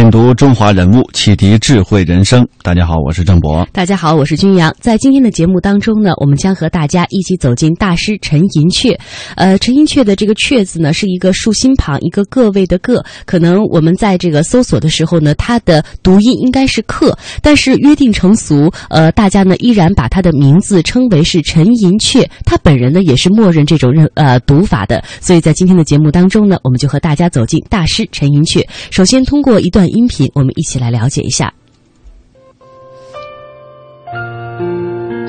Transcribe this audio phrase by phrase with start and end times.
[0.00, 2.48] 品读中华人物，启迪智慧人生。
[2.62, 3.68] 大家好，我是郑博。
[3.70, 4.74] 大家好，我是君阳。
[4.80, 8.98] 在今天的节目当中呢，我们将和大家一起走进大师陈寅恪。
[9.36, 13.04] 呃，陈寅恪的这个“恪”字呢，是一个竖心旁，一个个位的“个”。
[13.26, 22.26] 可能我们在这个搜索的时候呢，它的读音应该是“克”，但是约定成俗，呃，大家呢依然把他的名字称为是陈寅恪。
[22.46, 25.04] 他本人呢也是默认这种认呃读法的。
[25.20, 28.66] 所以在今天的节目当中呢，我们就和大家走进大师陈寅恪。
[28.90, 29.89] 首先通过一段。
[29.90, 31.52] 音频，我们一起来了解一下。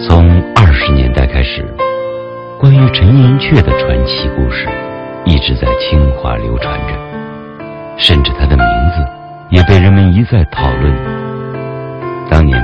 [0.08, 1.66] 从二十年代开始，
[2.59, 4.67] 关于陈寅恪的传奇故事
[5.25, 6.94] 一直在清华流传着，
[7.97, 9.05] 甚至他的名字
[9.49, 10.93] 也被人们一再讨论。
[12.30, 12.59] 当年，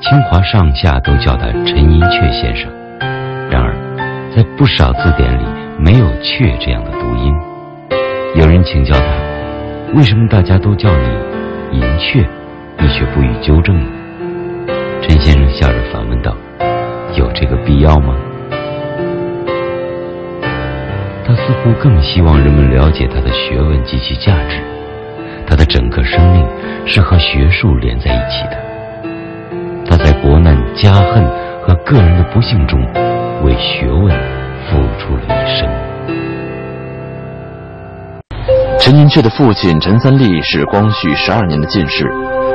[0.00, 2.70] 清华上下都叫他陈寅恪先生。
[3.50, 3.74] 然而，
[4.34, 5.44] 在不少字典里
[5.78, 7.34] 没有“阙”这样的读音。
[8.34, 9.25] 有人请教他。
[9.96, 11.08] 为什么大家都叫你
[11.78, 12.20] 银雀，
[12.78, 13.88] 你却不予纠正呢？
[15.00, 16.36] 陈先生笑着反问道
[17.16, 18.14] ：“有这个必要吗？”
[21.24, 24.60] 他似乎更希望人们了解他的学问及其价值。
[25.46, 26.46] 他的整个生命
[26.84, 28.58] 是和学术连在一起的。
[29.86, 31.26] 他在国难、家恨
[31.62, 32.78] 和个人的不幸中，
[33.42, 34.14] 为学问
[34.66, 35.85] 付出了一生。
[38.86, 42.08] 陈寅恪的父亲陈三立是光绪十二年的进士，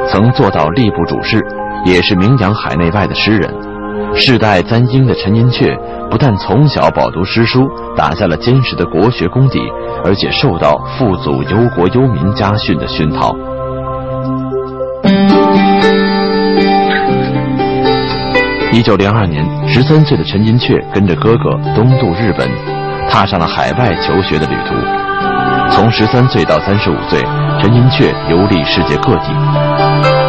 [0.07, 1.45] 曾做到吏部主事，
[1.83, 3.53] 也是名扬海内外的诗人。
[4.15, 5.77] 世代簪缨的陈寅恪
[6.09, 9.59] 不但从小饱读诗书，打下了坚实的国学功底，
[10.05, 13.35] 而且受到父祖忧国忧民家训的熏陶。
[18.71, 22.49] 一九零二年，十三岁的陈寅恪跟着哥哥东渡日本，
[23.09, 25.10] 踏上了海外求学的旅途。
[25.71, 27.19] 从十三岁到三十五岁，
[27.59, 29.33] 陈寅恪游历世界各地，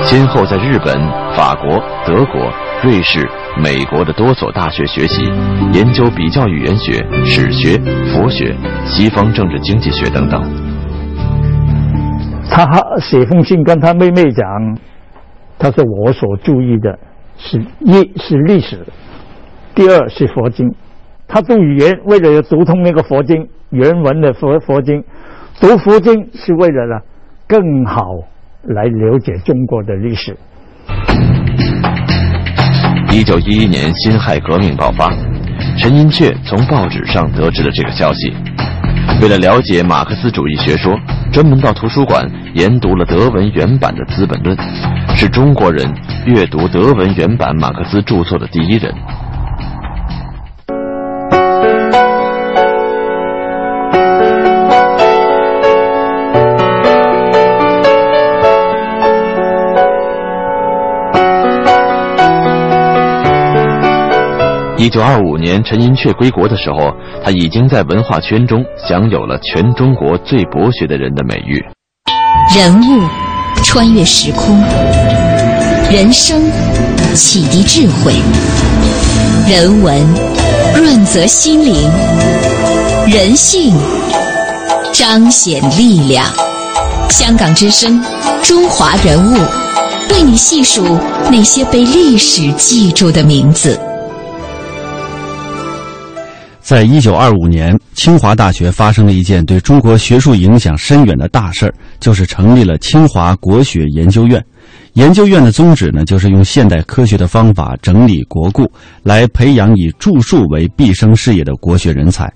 [0.06, 0.96] 先后在日本、
[1.36, 2.50] 法国、德国、
[2.82, 3.28] 瑞士、
[3.60, 5.24] 美国的多所大学学习，
[5.72, 7.76] 研究比较语言学、史学、
[8.12, 10.42] 佛学、西方政治经济学等等。
[12.48, 12.64] 他
[13.00, 14.46] 写封信跟他妹妹讲，
[15.58, 16.98] 他说：“我所注意的
[17.36, 18.86] 是一是历史，
[19.74, 20.72] 第二是佛经。
[21.32, 25.02] 他读语言为了要读通那个佛经原文的佛佛经。”
[25.58, 27.00] 读佛经是为了呢，
[27.48, 28.02] 更好
[28.64, 30.36] 来了解中国的历史。
[33.10, 35.10] 一九一一年辛亥革命爆发，
[35.78, 38.34] 陈寅恪从报纸上得知了这个消息，
[39.22, 40.98] 为了了解马克思主义学说，
[41.32, 44.54] 专门到图书馆研读了德文原版的《资本论》，
[45.16, 45.90] 是中国人
[46.26, 48.92] 阅读德文原版马克思著作的第一人。
[64.82, 66.90] 一九二五年，陈寅恪归国的时候，
[67.24, 71.64] 他已经在文化圈中享有了全中国最博学的人的美誉。
[72.52, 73.08] 人物
[73.62, 74.60] 穿越时空，
[75.88, 76.42] 人生
[77.14, 78.12] 启迪智慧，
[79.48, 80.04] 人文
[80.74, 81.88] 润泽心灵，
[83.06, 83.72] 人性
[84.92, 86.26] 彰显力量。
[87.08, 88.02] 香港之声，
[88.42, 89.36] 中华人物，
[90.10, 90.98] 为你细数
[91.30, 93.78] 那些被历史记住的名字。
[96.72, 104.42] 在一九二五年，清华大学发生了一件对中国学术影响深远的大事儿，就是成立了清华国学研究院。
[104.94, 108.66] 研究院的宗旨呢，就是用现代科学的方法整理国故，
[109.02, 112.32] 来培养以著述为毕生事业的国学人才。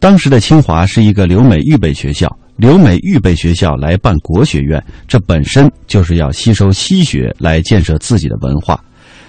[0.00, 8.82] 当时的清华是一个留美预备学校，留美预备学校来办国学院，这本身就是要吸收西学来建设自己的文化。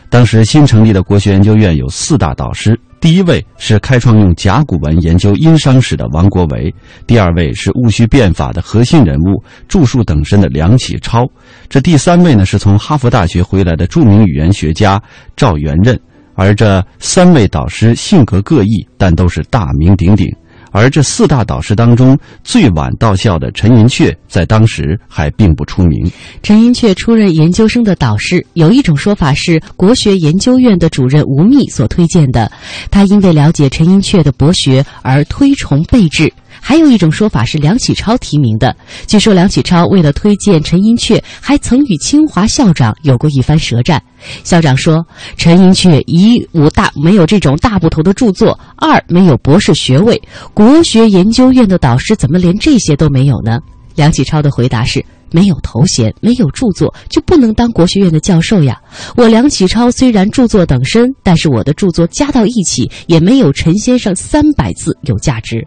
[0.09, 2.79] 当时新成立的国学研究院有四大导师。
[2.99, 6.73] 第一位是开创用甲骨文研究殷商史的王国维，
[7.05, 11.23] 第二位是戊戌变法的核心人物著述等身的梁启超，
[11.69, 14.99] 这第三位呢是从哈佛大学回来的著名语言学家
[15.35, 15.99] 赵元任，
[16.33, 20.27] 而这三位导师性格各异，但都是大名鼎鼎。
[20.71, 26.09] 而这四大导师当中，最晚到校的陈寅恪，在当时还并不出名。
[26.43, 32.51] 陈寅恪出任研究生的导师，有一种说法是国学研究院的主任吴宓所推荐的，
[32.91, 36.31] 他因为了解陈寅恪的博学而推崇备至。
[36.59, 38.75] 还有一种说法是梁启超提名的。
[39.05, 44.01] 据说梁启超为了推荐陈寅恪，还曾与清华校长有过一番舌战。
[44.43, 45.05] 校长说
[45.37, 50.21] ：“陈寅恪一无大没有这种大部头的著作，二没有博士学位，
[50.53, 53.59] 国学研究院的导师怎么连这些都没有呢？”
[53.95, 55.03] 梁启超的回答是。
[55.31, 58.79] 没有头衔，没有著作，就不能当国学院的教授呀。
[59.15, 65.65] 我梁启超虽然著作等身，但是我的著作加到一起，也没有陈先生三百字有价值。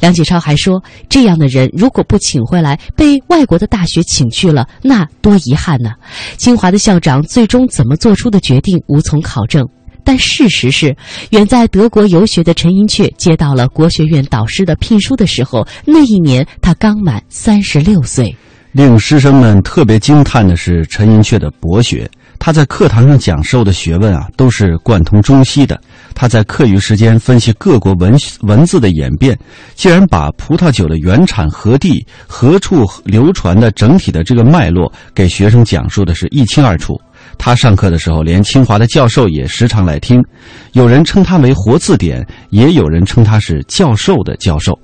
[0.00, 5.90] 梁启超还说，这样的人如果不请回来，被外国的大学请去了，那多遗憾呢。
[6.36, 9.66] 清华的校长最终怎么做出的决定，无从考证。
[10.04, 10.96] 但事实是，
[11.30, 18.36] 远在德国游学的陈寅恪接到了国学院导师的聘书的时候，那一年他刚满三十六岁。
[18.72, 25.78] 令师生们特别惊叹的是陈寅恪的博学，他在课堂上讲授的学问啊，都是贯通中西的。
[26.14, 29.38] 他在课余时间分析各国文文字的演变，
[29.74, 36.98] 竟然把葡萄酒的原产何地、何处流传的整体的这个脉络给学生讲述的是一清二楚。
[37.36, 40.24] 他上课的时候，连清华的教授也时常来听，
[40.72, 44.78] 有人称他为活字典，也有人称他是教授的教授。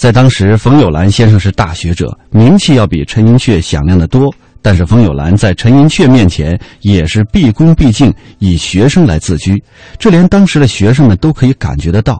[0.00, 4.34] 在当时，冯友兰先生是大学者，名气要比陈寅恪响亮的多。
[4.62, 9.62] 但是冯友兰在陈寅恪面前也是毕恭毕敬，以学生来自居，
[9.98, 12.18] 这连当时的学生们都可以感觉得到。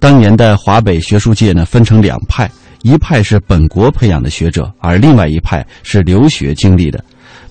[0.00, 2.50] 当年的华北学术界呢，分成两派，
[2.82, 7.04] 一派是本国培养的学者，而另外一派是留学经历的。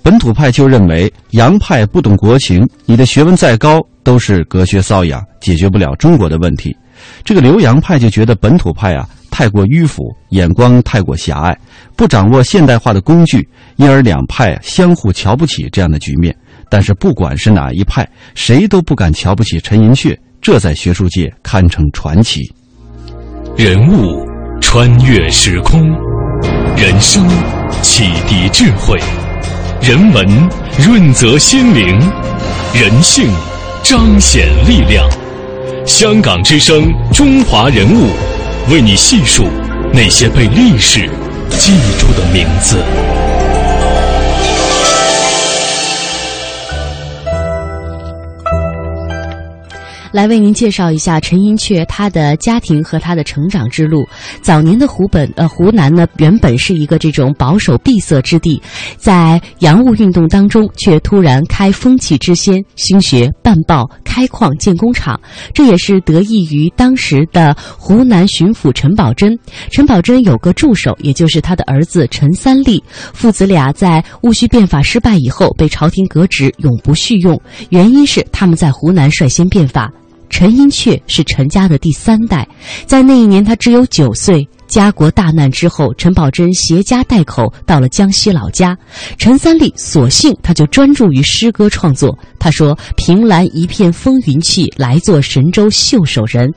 [0.04, 6.76] 本土派就认为洋派不懂国情，你的学问再高都是隔靴搔痒，解决不了中国的问题。
[7.24, 9.08] 这个留洋派就觉得本土派啊。
[9.42, 11.58] 太过迂腐，眼光太过狭隘，
[11.96, 16.32] 不掌握现代化的工具，因而两派相互瞧不起这样的局面。
[16.70, 22.54] 但是不管是哪一派，谁都不敢瞧不起陈寅恪，这在学术界堪称传奇。
[23.58, 24.24] 人物
[24.62, 25.90] 穿越时空，
[26.78, 27.28] 人生
[27.82, 29.00] 启迪智慧，
[29.82, 30.24] 人文
[30.78, 32.00] 润泽心灵，
[32.76, 33.28] 人性
[33.82, 35.10] 彰显力量。
[35.88, 38.06] 香港之声，中华人物。
[38.70, 39.48] 为你细数
[39.94, 41.10] 那些被历史
[41.58, 42.78] 记住的名字。
[50.12, 54.06] 来为您介绍一下陈寅恪他的家庭和他的成长之路。
[54.42, 58.62] 早年的湖本呃湖南呢，原本是一个这种保守闭塞之地，
[58.98, 65.20] 在洋务运动当中，却突然开风气之先，兴学办报、开矿建工厂。
[65.54, 69.38] 这也是得益于当时的湖南巡抚陈宝箴。
[69.72, 77.40] 陈宝箴有个助手，也就是他的儿子陈三立，父子俩在戊戌变法失败以后被朝廷革职，永不叙用。
[77.70, 79.92] 原因是他们在湖南率先变法。
[80.32, 82.48] 陈寅恪是陈家的第三代，
[82.88, 84.48] 在那一年他只有九岁。
[84.66, 88.74] 家国大难之后，陈宝箴携家带口到了江西老家。
[89.18, 92.18] 陈三立索性他就专注于诗歌创作。
[92.40, 96.50] 他说：“凭栏一片风云气，来做神州绣手人。”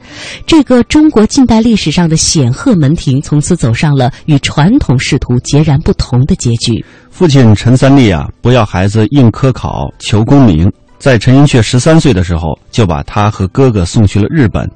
[0.46, 6.84] 这个中国近代历史上的显赫门庭，从此走上了与传统仕途截然不同的结局。
[7.10, 10.70] 父亲陈三立啊，不要孩子应科考求功名。
[11.04, 14.66] 在陈寅恪十三岁的时候，就把他和哥哥送去了日本。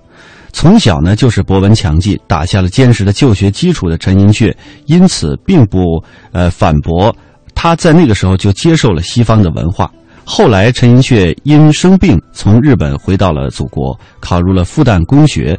[0.53, 4.55] 从小呢，就是博闻强记，打下了坚实的就学基础的陈寅恪，
[4.85, 7.17] 因此并不呃反驳。
[7.55, 9.91] 他在那个时候就接受了西方的文化。
[10.23, 15.59] 后来，陈寅恪因生病从日本回到了祖国，考入了复旦公学。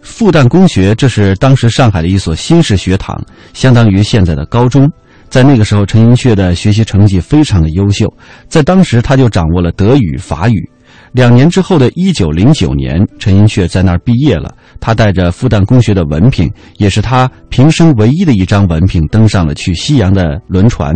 [0.00, 3.20] 复旦公学这是当时上海的一所新式学堂，
[3.52, 4.88] 相当于现在的高中。
[5.28, 8.12] 在那个时候，陈寅恪的学习成绩非常的优秀，
[8.48, 10.70] 在当时他就掌握了德语、法语。
[11.10, 14.52] 两年之后的一九零九年，陈寅恪在那儿毕业了。
[14.80, 20.94] 他带着复旦公学的文凭，也是他平生唯一的一张文凭，登上了去西洋的轮船。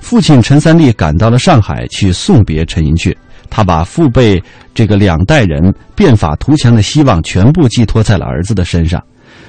[0.00, 3.14] 父亲陈三立赶到了上海去送别陈寅恪，
[3.50, 4.40] 他把父辈
[4.74, 9.02] 这个两代人变法图强的希望全部寄托在了儿子的身上。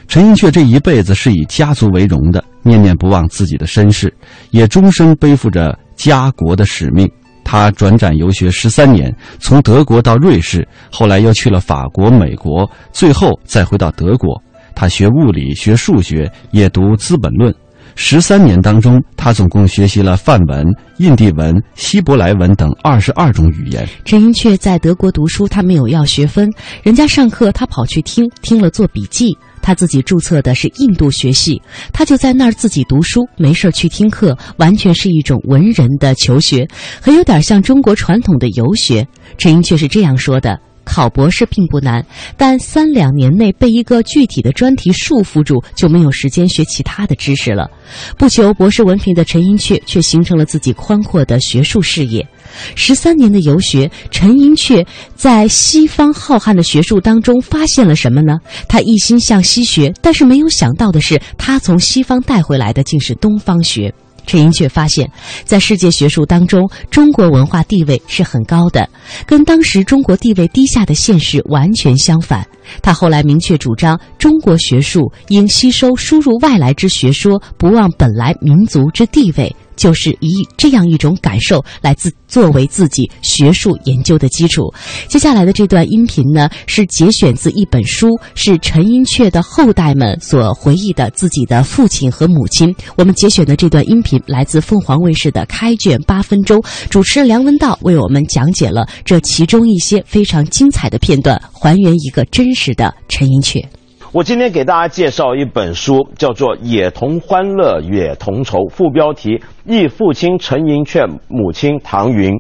[0.09, 4.11] 陈寅恪这一辈子是以家族为荣的，念念不忘自己的身世，
[4.49, 7.07] 也终生背负着家国的使命。
[7.43, 14.35] 他转战游学十三年，从德国到瑞士，后来又去了法国、美国，最后再回到德国。
[14.73, 17.53] 他学物理学数学，也读《资本论》。
[17.95, 20.65] 十三年当中，他总共学习了梵文、
[20.97, 23.87] 印地文、希伯来文等二十二种语言。
[24.05, 26.49] 陈寅恪在德国读书，他没有要学分，
[26.81, 29.37] 人家上课他跑去听，听了做笔记。
[29.61, 31.61] 他自己注册的是印度学系，
[31.93, 36.67] 他就在那儿自己读书，没事儿去听课，完全是一种文人的求学，
[37.01, 39.07] 很有点像中国传统的游学。
[39.37, 40.59] 陈英却是这样说的。
[40.89, 42.03] 考博士并不难，
[42.35, 47.69] 但三两年内被一个具体的专题束缚住，就没有时间学其他的知识了。
[48.17, 52.27] 不求博士文凭的陈寅恪，却形成了自己宽阔的学术视野。
[52.73, 54.83] 十三年的游学，陈寅恪
[55.15, 58.39] 在西方浩瀚的学术当中发现了什么呢？
[58.67, 63.93] 他一心向西学，但是没有想到的是，他从西方带回来的竟是东方学。
[64.29, 65.09] 陈寅恪发现，
[65.43, 68.87] 在世界学术当中，中国文化地位是很高的，
[69.25, 72.45] 跟当时中国地位低下的现实完全相反。
[72.83, 79.55] 他后来明确主张，中国学术应吸收输入外来之学说，不忘本来民族之地位。
[79.79, 84.71] 就是以这样一种感受来自作为自己学术研究的基础。
[85.07, 92.75] 接下来的这段音频呢，是节选自一本书，是陈寅恪的后代们所回忆的自己的父亲和母亲。
[92.97, 96.59] 我们节选的这段音频来自凤凰卫视的《开卷八分钟》，
[96.89, 103.78] 主持人梁文道为我们讲解了这其中一些非常精彩的片段，还原一个真实的陈寅恪。
[104.11, 112.33] 我今天给大家介绍一本书，叫做《也同欢乐也同愁》，副标题《忆父亲陈寅恪，母亲唐云》，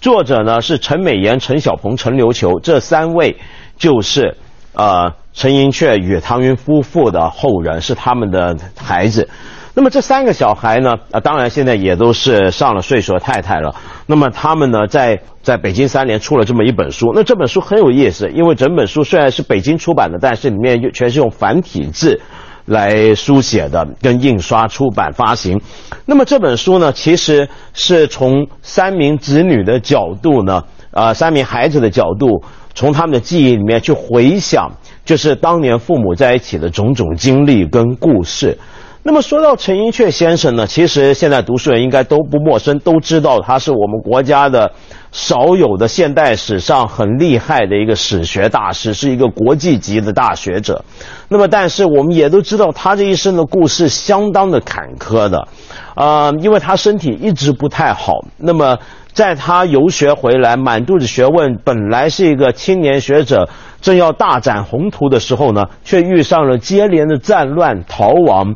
[0.00, 3.36] 作者呢是陈美妍、陈小鹏、陈琉球，这三位
[3.76, 4.36] 就是
[4.72, 9.28] 呃陈寅恪与唐云夫妇的后人，是他们的孩子。
[9.74, 10.96] 那么这三个小孩呢？
[11.12, 13.74] 啊，当然现在也都是上了岁数的太太了。
[14.12, 17.12] 那么他们呢，在在北京三联出了这么一本书。
[17.14, 22.20] 那这本书很有意思，因为整本书虽然是北京出版的，但是里面全是用繁体字
[22.66, 25.58] 来书写的，跟印刷、出版、发行。
[26.04, 34.72] 那么这本书呢，其实是从三名子女的角度呢，啊，三名孩子的角度，从他们的记忆里面去回想，
[35.06, 38.58] 就是当年父母在一起的种种经历跟故事。
[39.04, 44.70] 那么说到陈寅恪先生呢，其实现在读书人应该都不陌生，都知道他是我们国家的
[45.10, 50.84] 少有的现代史上很厉害的一个史学大师，是一个国际级的大学者。
[51.28, 55.48] 那么，但是我们也都知道他这一生的故事相当的坎坷的，
[55.96, 58.12] 啊，因为他身体一直不太好。
[58.36, 58.78] 那么，
[59.12, 63.48] 在他游学回来，满肚子学问，本来是一个青年学者，
[63.80, 68.54] 正要大展宏图的时候呢，却遇上了接连的战乱逃亡。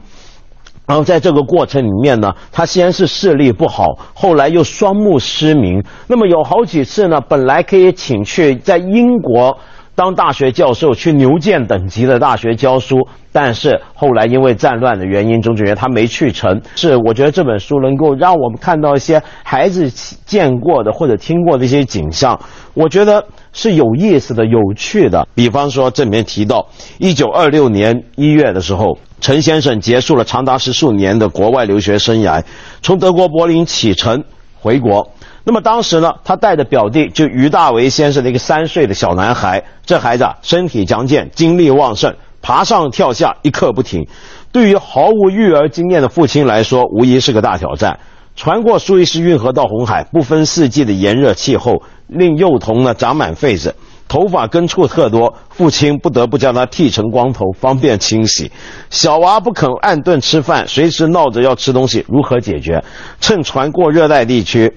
[0.86, 5.82] 然后在这个过程里面呢，他先是视力不好，后来又双目失明。
[6.06, 9.58] 那么有好几次呢，本来可以请去在英国
[9.96, 16.60] 当大学教授，去牛剑等级的大学教书，但是后来因为战乱的原因，种种原因他没去成。
[16.76, 19.90] 是我觉得这本书能够让我们看到一些孩子
[20.24, 22.38] 见过的或者听过的一些景象，
[22.74, 25.26] 我觉得是有意思的、有趣的。
[25.34, 28.96] 比方说这里面提到，一九二六年一月的时候。
[29.18, 32.44] 陈先生结束了长达十数年的国外留学生涯，
[32.82, 34.22] 从德国柏林启程
[34.60, 35.10] 回国。
[35.48, 39.62] 那么当时呢，他带着表弟，就于大为先生的一个三岁的小男孩。
[39.84, 42.12] 这孩子啊，身体强健，精力旺盛，
[42.42, 44.04] 爬上跳下一刻不停。
[44.50, 47.96] 对于毫无育儿经验的父亲来说，无疑是个大挑战。
[48.34, 53.72] 穿过苏伊士运河到红海，不分四季的炎热气候，令幼童呢长满痱子。
[54.08, 58.50] 头发根处特多，父亲不得不将他剃成光头，方便清洗。
[58.90, 62.82] 小娃不肯按顿吃饭，随时闹着要吃东西，如何解决？
[63.20, 64.72] 趁船过热带地区，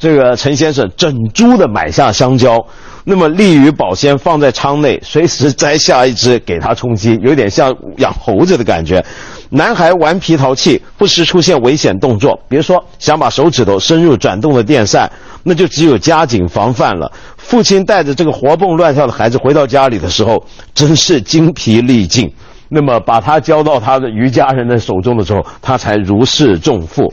[0.00, 2.58] 这个陈先生整株的买下香蕉，
[3.04, 9.04] 那么利于保鲜，放在舱内，随时摘下一只给他充饥，有点像养猴子的感觉。
[9.50, 15.10] 男孩顽皮淘气，不时出现危险动作，比如说想把手指头伸入转动的电扇，
[15.42, 17.12] 那就只有加紧防范了。
[17.36, 20.42] 父亲带着这个活蹦乱跳的孩子回到家里的时候，
[20.74, 22.32] 真是精疲力尽。
[22.70, 27.12] 那么把他交到他的余家人的手中的时候，他才如释重负。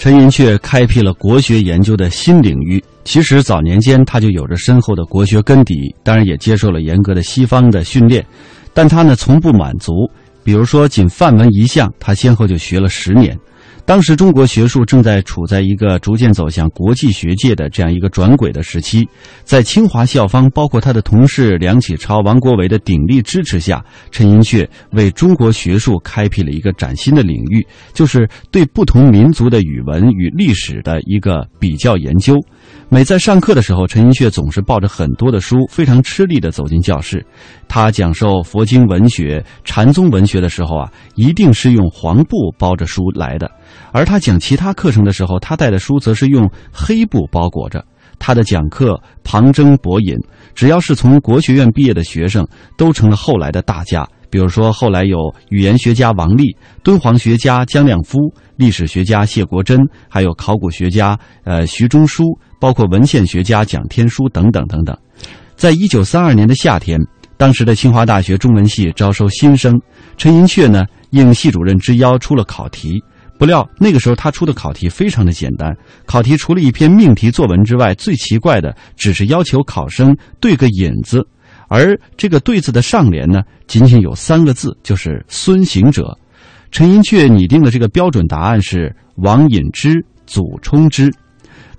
[0.00, 2.82] 陈寅恪开辟了国学研究的新领域。
[3.04, 8.24] 其实早年间他就有着深厚的国学根底，当然也接受了严格的西方的训练，
[8.72, 9.92] 但他呢从不满足。
[10.42, 13.38] 比如说，仅范文一项，他先后就学了十年。
[13.90, 19.04] 当时中国学术正在处在一个逐渐走向国际学界的这样一个转轨的时期，
[19.42, 32.36] 在清华校方包括他的同事梁启超、王国维的鼎力支持下，陈寅恪为中国学术开辟了一个崭新的领域，就是对不同民族的语文与历史的一个比较研究。
[32.88, 37.26] 每在上课的时候，陈寅恪总是抱着很多的书，非常吃力地走进教室。
[37.66, 43.48] 他讲授佛经文学、禅宗文学的时候啊，一定是用黄布包着书来的；
[43.92, 47.84] 而他讲其他课程的时候，他带的书则是用黑布包裹着。
[48.18, 50.14] 他的讲课旁征博引，
[50.54, 52.46] 只要是从国学院毕业的学生，
[52.76, 54.06] 都成了后来的大家。
[54.28, 55.18] 比如说，后来有
[55.48, 58.18] 语言学家王立、敦煌学家姜亮夫、
[58.56, 62.24] 历史学家谢国珍，还有考古学家呃徐中书。
[62.60, 64.94] 包括文献学家蒋天书等等等等，
[65.56, 67.00] 在一九三二年的夏天，
[67.38, 69.80] 当时的清华大学中文系招收新生，
[70.18, 73.02] 陈寅恪呢应系主任之邀出了考题，
[73.40, 81.26] 不料那个时候他出的考题非常的简单，考题除了一篇命题作文之外，最奇怪的只是要求考生对个引子，
[81.66, 86.14] 而这个对字的上联呢，仅仅有三个字，就是孙行者。
[86.70, 91.10] 陈寅恪拟定的这个标准答案是王引之、祖冲之。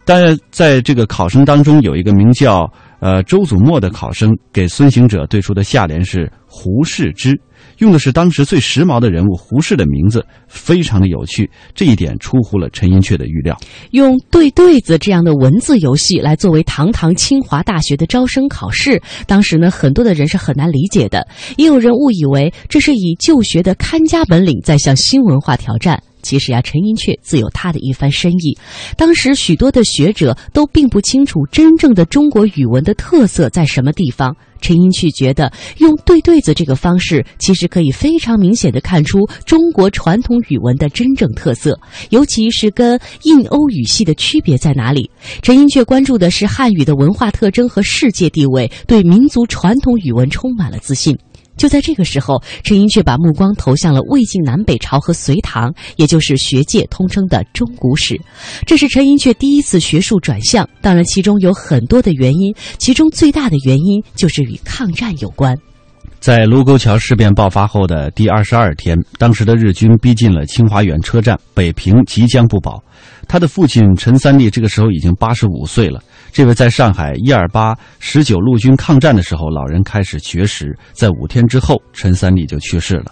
[0.03, 2.67] 但在这个考生当中，有一个名叫
[3.01, 7.39] 呃周祖墨的考生，给孙行者对出的下联是胡适之，
[7.81, 11.49] 用的是当时最时髦的人物胡适的名字，非常的有趣。
[11.73, 13.57] 这一点出乎了陈寅恪的预料。
[13.89, 26.01] 用对对子这样的文字游戏来作为堂堂清华大学的招生考试，当时呢很多的人是很难理解的，也有人误以为这是以旧学的看家本领在向新文化挑战。
[26.21, 28.57] 其实呀，陈寅恪自有他的一番深意。
[28.97, 34.35] 当时许多的学者都并不清楚真正的中国语文的特色在什么地方。
[34.61, 41.79] 陈寅恪觉得用对对子这个方式，其实可以非常明显的看出中国传统语文的真正特色，
[42.11, 45.09] 尤其是跟印欧语系的区别在哪里。
[45.41, 51.17] 陈寅恪关注的是汉语的文化特征和世界地位，对民族传统语文充满了自信。
[51.61, 58.19] 就在这个时候，陈寅恪把目光投向了魏晋南北朝和隋唐，也就是学界通称的中古史。
[58.65, 65.55] 这是陈寅恪第一次学术转向，当然其中有很多的原因，其中最大的原因就是与抗战有关。
[66.19, 72.83] 在卢沟桥事变爆发后的第二十二天，当时的日军逼近了清华园车站，北平即将不保。
[73.31, 76.03] 他的父亲陈三立这个时候已经八十五岁了。
[76.33, 83.05] 这位在上海一二八十九陆军抗战的时候，老人开始绝食，在五天之后，陈三立就去世了。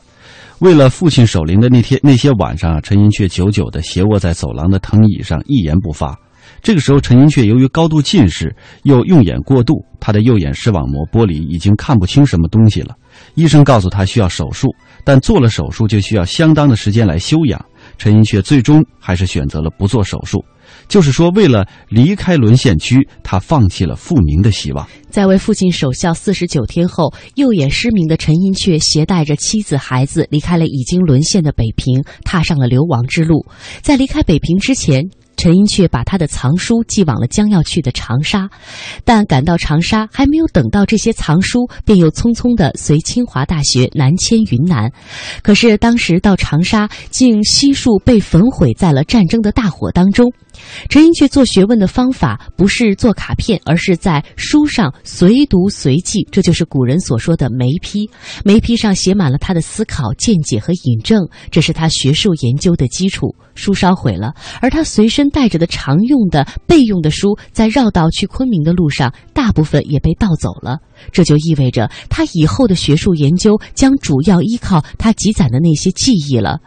[0.60, 6.14] 为了父亲守灵的那天那些晚上，陈寅恪久久地斜卧在走廊的藤椅上，一言不发。
[6.62, 8.54] 这个时候，陈寅恪由于高度近视，
[8.84, 12.94] 又用眼过度，他的右眼视网膜剥离，已经看不清什么东西了。
[13.36, 14.68] 医生告诉他需要手术，
[15.06, 17.66] 但做了手术就需要相当的时间来休养。
[18.00, 20.44] 陈寅恪最终还是选择了不做手术，
[20.88, 24.88] 就是说，为了离开沦陷区，他放弃了复明的希望。
[25.10, 33.46] 在为父亲守孝四十九天后，右眼失明的陈寅恪携带着妻子孩子离开了已经沦陷的北平，踏上了流亡之路。
[33.82, 35.04] 在离开北平之前。
[35.40, 38.50] 陈寅恪把他的藏书寄往了将要去的长沙，
[39.06, 44.92] 但赶到长沙还没有等到这些藏书，便又匆匆地随清华大学南迁云南。
[45.42, 50.30] 可是当时到长沙，竟悉数被焚毁在了战争的大火当中。
[50.90, 58.10] 陈寅恪做学问的方法不是做卡片，而是在书上随读随记，这就是古人所说的眉批。
[58.44, 63.34] 眉批上写满了他的思考、见解和引证，这是他学术研究的基础。
[63.56, 70.80] 书烧毁了，而他随身带着的常用的备用的书，在绕道去昆明的路上，大部分也被盗走了。
[71.12, 76.60] 这就意味着他以后的学术研究将主要依靠他积攒的那些记忆了。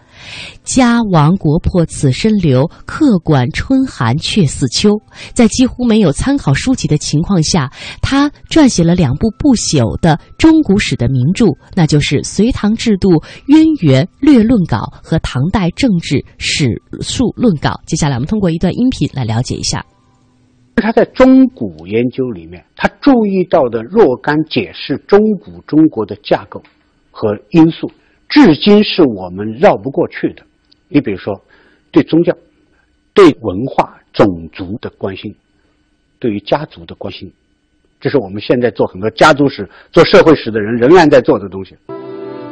[0.65, 4.91] 家亡国破此身留，客馆春寒却似秋。
[5.33, 17.71] 在几乎没有参考书籍的情况下，他撰写了两部不朽的中古史的名著，那就是《隋唐制度渊源略论稿》和《唐代政治史述论稿》。
[17.87, 19.85] 接下来，我们通过一段音频来了解一下。
[20.77, 26.63] 他在中古研究里面，他注意到的若干解释中古中国的架构
[27.11, 27.91] 和因素。
[28.33, 30.43] 至今是我们绕不过去的。
[30.89, 31.39] 你比如说，
[31.91, 32.35] 对宗教、
[33.13, 35.35] 对文化、种族的关心，
[36.19, 37.31] 对于家族的关心，
[38.01, 41.77] 这是我们现在做很多家族史、做社会史的人仍然在做的东西。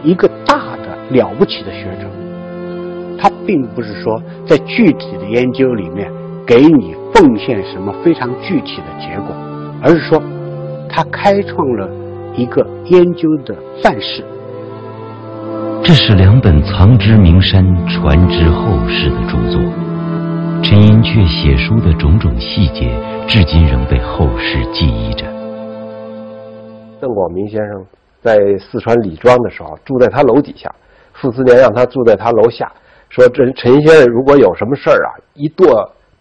[0.05, 2.07] 一个大的了不起的学者，
[3.19, 6.12] 他并不是说在具体的研究里面
[6.47, 9.35] 给你奉献什么非常具体的结果，
[9.83, 10.23] 而是说
[10.90, 11.90] 他开创了
[12.37, 14.23] 一个研究的范式。
[15.83, 19.61] 这是两本藏之名山、传之后世的著作。
[20.62, 22.93] 陈寅恪写书的种种细节，
[23.27, 25.25] 至今仍被后世记忆着。
[27.01, 27.85] 邓广明先生
[28.21, 30.71] 在四川李庄的时候，住在他楼底下，
[31.14, 32.71] 傅斯年让他住在他楼下，
[33.09, 35.66] 说这陈先生如果有什么事儿啊，一跺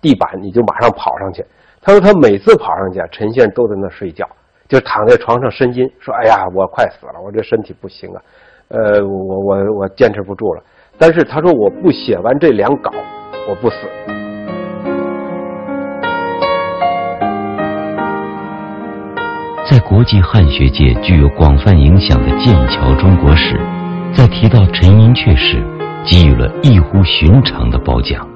[0.01, 1.45] 地板你就马上跑上去。
[1.81, 4.25] 他说他每次跑上去，陈先生都在那睡觉，
[4.67, 8.21] 就躺在床上呻吟，说：“哎呀，我快死了，我这身体不行啊。”
[8.69, 10.61] 呃，我我我坚持不住了，
[10.99, 12.91] 但是他说我不写完这两稿，
[13.49, 13.77] 我不死。
[19.67, 23.59] 在国际汉学界具有广泛影响的剑桥中国史，
[24.13, 25.63] 在提到陈寅恪时，
[26.05, 28.27] 给予了异乎寻常的褒奖。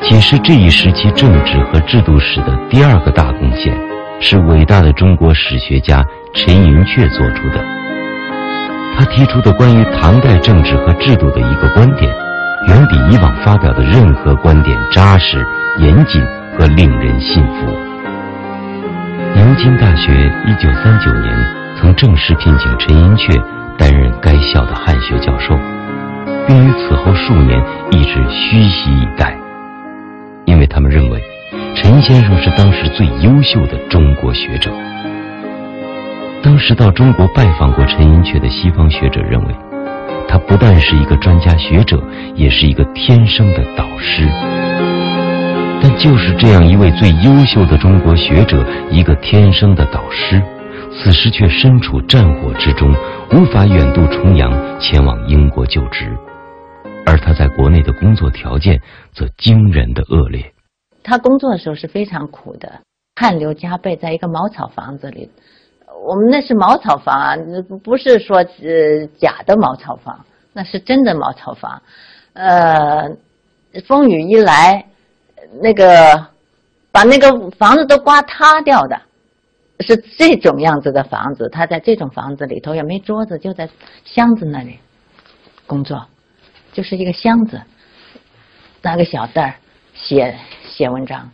[0.00, 3.72] 解释这一时期政治和制度史的第二个大贡献，
[4.18, 7.85] 是伟大的中国史学家陈寅恪做出的。
[8.96, 12.10] 他提出的关于唐代政治和制度的一个观点，
[12.68, 15.44] 远比以往发表的任何观点扎实、
[15.78, 16.24] 严谨
[16.56, 17.66] 和令人信服。
[19.34, 23.38] 牛津大学一九三九年曾正式聘请陈寅恪
[23.76, 25.54] 担任该校的汉学教授，
[26.46, 29.38] 并于此后数年一直虚席以待，
[30.46, 31.22] 因为他们认为
[31.74, 34.70] 陈先生是当时最优秀的中国学者。
[36.42, 39.54] 当时到中国拜访过陈寅恪的西方学者认为，
[40.28, 42.02] 他不但是一个专家学者，
[42.34, 44.28] 也是一个天生的导师。
[45.82, 50.42] 但就是这样一位最优秀的中国学者，一个天生的导师，
[50.90, 52.94] 此时却身处战火之中，
[53.32, 56.16] 无法远渡重洋前往英国就职，
[57.04, 58.80] 而他在国内的工作条件
[59.12, 60.52] 则惊人的恶劣。
[61.02, 62.80] 他工作的时候是非常苦的，
[63.14, 65.30] 汗流浃背，在一个茅草房子里。
[66.04, 67.36] 我们那是茅草房啊，
[67.82, 71.82] 不是说呃假的茅草房，那是真的茅草房。
[72.34, 73.10] 呃，
[73.86, 74.86] 风雨一来，
[75.62, 76.28] 那个
[76.92, 79.00] 把那个房子都刮塌掉的，
[79.80, 81.48] 是这种样子的房子。
[81.48, 83.68] 他在这种房子里头也没桌子，就在
[84.04, 84.78] 箱子那里
[85.66, 86.06] 工作，
[86.72, 87.62] 就是一个箱子，
[88.82, 89.54] 拿个小袋儿
[89.94, 90.36] 写
[90.68, 91.30] 写文章。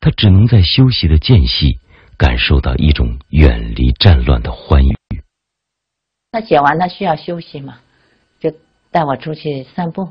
[0.00, 1.78] 他只能在休息的间隙。
[2.16, 4.94] 感受到一种远离战乱的欢愉。
[6.32, 7.76] 他写完，他需要休息嘛，
[8.40, 8.52] 就
[8.90, 10.08] 带我出去散步，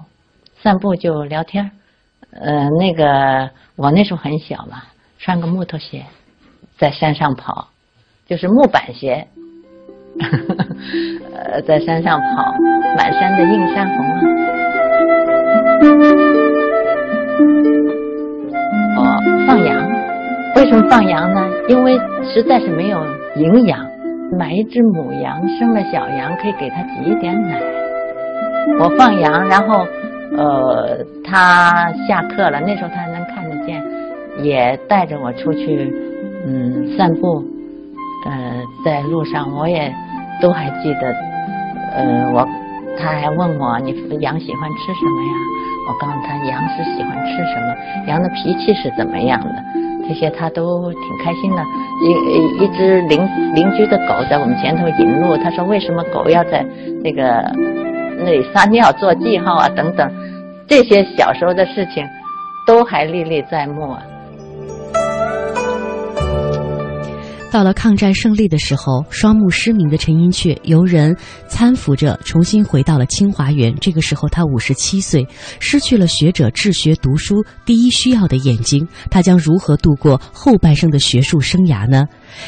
[0.61, 1.71] 散步就聊天
[2.31, 4.83] 呃，那个我那时候很小嘛，
[5.19, 6.05] 穿个木头鞋，
[6.77, 7.67] 在山上跑，
[8.25, 9.27] 就是木板鞋，
[11.35, 12.53] 呃，在山上跑，
[12.97, 14.21] 满山的映山红啊。
[18.95, 19.82] 哦，放羊。
[20.63, 21.45] 为什么放羊呢？
[21.67, 22.97] 因为实在是没有
[23.35, 23.85] 营养，
[24.39, 27.59] 买一只母羊生了小羊，可以给它挤一点奶。
[28.79, 29.85] 我放羊，然后
[30.37, 33.83] 呃，他下课了，那时候他还能看得见，
[34.37, 35.93] 也带着我出去
[36.47, 37.43] 嗯散步。
[38.25, 38.31] 呃，
[38.85, 39.93] 在路上我也
[40.41, 41.13] 都还记得，
[41.93, 42.47] 呃，我
[42.97, 45.33] 他还问我你羊喜欢吃什么呀？
[45.89, 49.82] 我告诉他羊是喜欢吃什么，羊的脾气是怎么样的。
[50.07, 51.63] 这些他都挺开心的。
[52.03, 53.19] 一一只邻
[53.55, 56.65] 邻居的狗在我们前头引路，他说：“为什么狗要在
[57.03, 57.23] 那个
[58.17, 60.11] 那里撒尿做记号啊？”等等，
[60.67, 62.05] 这些小时候的事情
[62.67, 64.01] 都还历历在目啊。
[67.53, 71.15] 到了抗战胜利的时候，双目失明的陈寅恪由人
[71.47, 73.71] 搀扶着重新回到了清华园。
[73.79, 75.23] 这个时候他五十七岁，
[75.59, 82.05] 失去了学者治学读书第一需要的眼睛，他将如何度过后半生的学术生涯呢？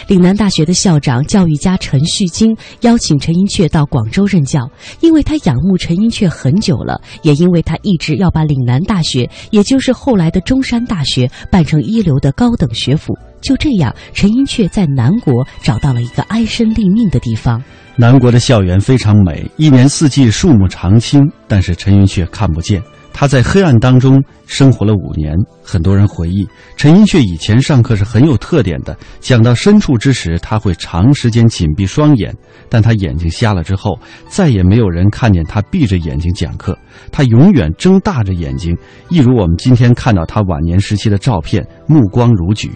[0.07, 4.67] 岭南大学的校长、教育家陈旭京邀请陈寅恪到广州任教，
[5.01, 13.13] 因为他仰慕陈寅恪很久了，也因为他一直要把岭南大学，也就是后来的中山大学，办成一流的高等学府。
[13.45, 17.61] 就这样，陈寅恪在南国找到了一个安身立命的地方。
[17.95, 22.81] 南国的校园非常美，一年四季树木常青，但是陈寅恪看不见。
[23.13, 25.37] 他在黑暗当中生活了五年。
[25.63, 28.97] 很多人回忆，陈寅恪以前上课是很有特点的。
[29.21, 32.35] 讲到深处之时，他会长时间紧闭双眼，
[32.67, 36.77] 但他眼睛瞎了之后，再也没有人看见他闭着眼睛讲课。
[37.11, 38.75] 他永远睁大着眼睛，
[39.09, 42.69] 一如我们今天看到他晚年时期的照片，目光如炬。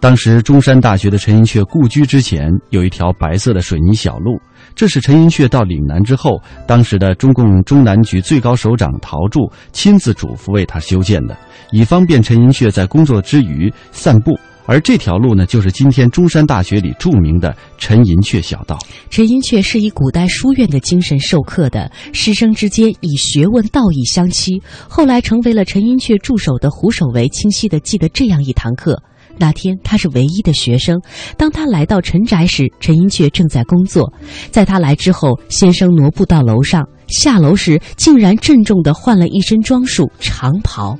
[0.00, 4.40] 当时中山大学的陈寅恪故居之前有一条白色的水泥小路，
[4.76, 11.36] 这是陈寅恪到岭南之后，当时的中共中南局最高首长陶铸亲自嘱咐为他修建的，
[11.72, 14.38] 以方便陈寅恪在工作之余散步。
[14.66, 18.78] 而这条路呢，就是今天中山大学里著名的陈寅恪小道。
[19.10, 24.62] 陈寅恪是以古代书院的精神授课的，师生之间以学问道义相期。
[24.86, 29.02] 后来成为了陈寅恪助手的胡守为清晰地记得这样一堂课。
[29.38, 31.00] 那天他是唯一的学生。
[31.36, 34.12] 当他来到陈宅时，陈寅恪正在工作。
[34.50, 40.98] 在他来之后，先生挪步到楼上，下楼时竟然郑重地换了一身装束长袍。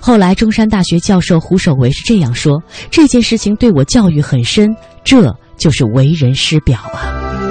[0.00, 4.68] 后来，中山大学教授胡守维是这样说：“这件事情对我教育很深，
[5.04, 7.48] 这就是为人师表啊。”